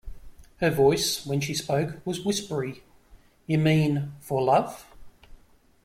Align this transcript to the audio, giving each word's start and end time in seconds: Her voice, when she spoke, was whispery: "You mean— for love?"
Her 0.57 0.71
voice, 0.71 1.27
when 1.27 1.41
she 1.41 1.53
spoke, 1.53 2.03
was 2.05 2.25
whispery: 2.25 2.81
"You 3.45 3.59
mean— 3.59 4.13
for 4.19 4.41
love?" 4.41 4.87